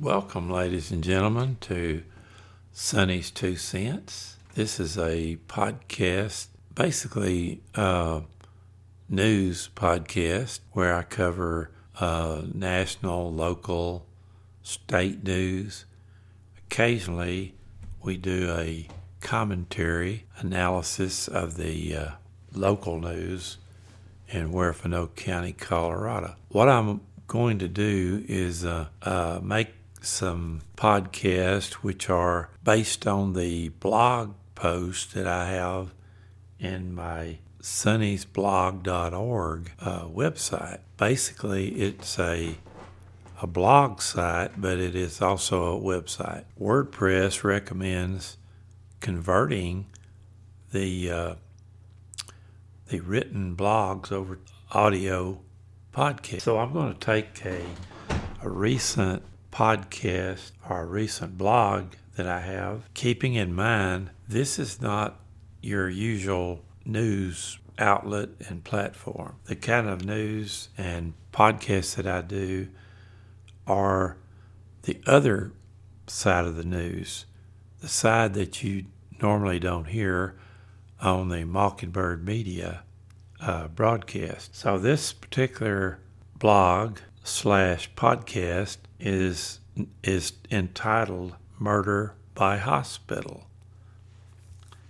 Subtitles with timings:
[0.00, 2.02] Welcome, ladies and gentlemen, to
[2.72, 4.38] Sonny's Two Cents.
[4.54, 8.22] This is a podcast, basically a
[9.10, 14.06] news podcast, where I cover uh, national, local,
[14.62, 15.84] state news.
[16.56, 17.54] Occasionally,
[18.02, 18.88] we do a
[19.20, 22.10] commentary analysis of the uh,
[22.54, 23.58] local news
[24.30, 26.36] in Huerfano County, Colorado.
[26.48, 29.74] What I'm going to do is uh, uh, make
[30.04, 35.92] some podcasts which are based on the blog posts that I have
[36.58, 40.78] in my sunnysblog.org uh, website.
[40.96, 42.56] Basically, it's a
[43.42, 46.44] a blog site, but it is also a website.
[46.60, 48.36] WordPress recommends
[49.00, 49.86] converting
[50.72, 51.34] the uh,
[52.88, 54.38] the written blogs over
[54.72, 55.40] audio
[55.94, 56.42] podcast.
[56.42, 57.64] So I'm going to take a
[58.42, 59.22] a recent
[59.52, 65.18] podcast or a recent blog that I have, keeping in mind this is not
[65.60, 69.36] your usual news outlet and platform.
[69.44, 72.68] The kind of news and podcasts that I do
[73.66, 74.16] are
[74.82, 75.52] the other
[76.06, 77.26] side of the news,
[77.80, 78.86] the side that you
[79.20, 80.36] normally don't hear
[81.00, 82.82] on the Mockingbird Media
[83.40, 84.54] uh, broadcast.
[84.54, 85.98] So this particular
[86.38, 86.98] blog
[87.30, 89.60] slash podcast is
[90.02, 93.46] is entitled Murder by Hospital.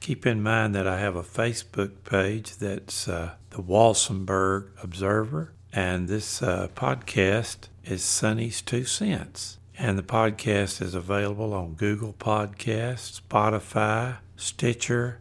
[0.00, 6.08] Keep in mind that I have a Facebook page that's uh, the Walsenburg Observer, and
[6.08, 9.58] this uh, podcast is Sonny's Two Cents.
[9.78, 15.20] And the podcast is available on Google Podcasts, Spotify, Stitcher,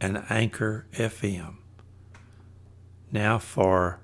[0.00, 1.56] and Anchor FM.
[3.10, 4.00] Now for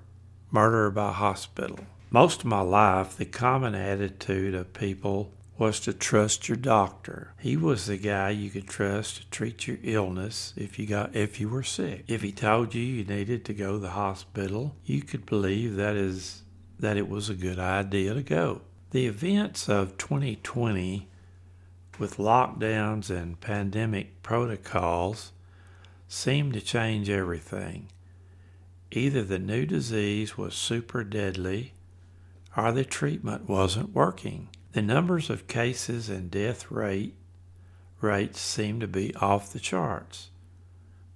[0.49, 1.79] Murder by Hospital.
[2.13, 7.33] Most of my life, the common attitude of people was to trust your doctor.
[7.39, 11.39] He was the guy you could trust to treat your illness if you got if
[11.39, 12.03] you were sick.
[12.07, 15.95] If he told you you needed to go to the hospital, you could believe that
[15.95, 16.43] is
[16.77, 18.61] that it was a good idea to go.
[18.91, 21.09] The events of 2020
[21.97, 25.31] with lockdowns and pandemic protocols
[26.07, 27.89] seemed to change everything.
[28.91, 31.73] Either the new disease was super deadly
[32.55, 34.49] or the treatment wasn't working.
[34.73, 37.15] The numbers of cases and death rate
[38.01, 40.29] rates seemed to be off the charts.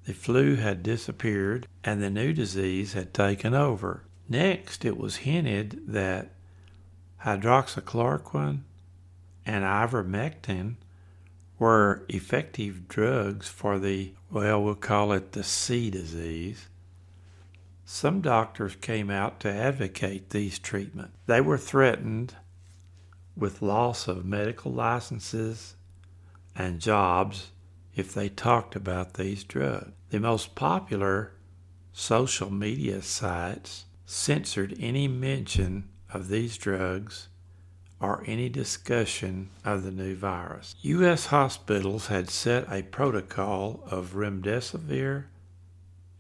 [0.06, 4.04] The flu had disappeared and the new disease had taken over.
[4.30, 6.34] Next, it was hinted that
[7.24, 8.62] hydroxychloroquine
[9.46, 10.76] and ivermectin
[11.60, 16.68] were effective drugs for the, well, we'll call it the C disease.
[17.90, 21.18] Some doctors came out to advocate these treatments.
[21.26, 22.36] They were threatened
[23.34, 25.78] with loss of medical licenses
[26.54, 27.52] and jobs
[27.96, 29.94] if they talked about these drugs.
[30.10, 31.32] The most popular
[31.94, 37.30] social media sites censored any mention of these drugs
[38.02, 40.76] or any discussion of the new virus.
[40.82, 41.28] U.S.
[41.28, 45.28] hospitals had set a protocol of remdesivir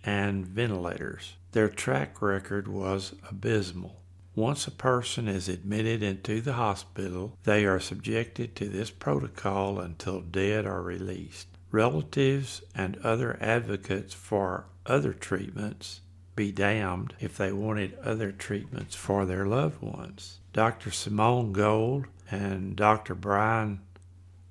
[0.07, 1.35] and ventilators.
[1.51, 3.99] Their track record was abysmal.
[4.35, 10.21] Once a person is admitted into the hospital, they are subjected to this protocol until
[10.21, 11.47] dead or released.
[11.71, 15.99] Relatives and other advocates for other treatments
[16.37, 20.39] be damned if they wanted other treatments for their loved ones.
[20.53, 20.89] Dr.
[20.89, 23.13] Simone Gold and Dr.
[23.13, 23.81] Brian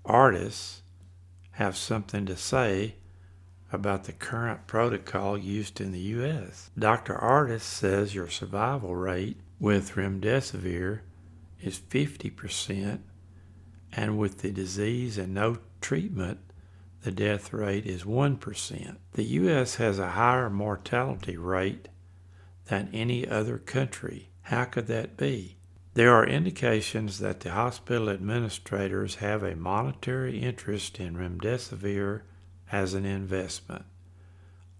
[0.05, 0.81] Ardis
[1.53, 2.97] have something to say
[3.77, 6.71] about the current protocol used in the U.S.
[6.77, 7.15] Dr.
[7.15, 11.01] Ardis says your survival rate with remdesivir
[11.61, 12.99] is 50%,
[13.93, 16.41] and with the disease and no treatment,
[17.03, 18.97] the death rate is 1%.
[19.13, 19.77] The U.S.
[19.77, 21.89] has a higher mortality rate
[22.67, 24.31] than any other country.
[24.43, 25.57] How could that be?
[25.95, 32.23] There are indications that the hospital administrators have a monetary interest in remdesivir
[32.71, 33.85] as an investment.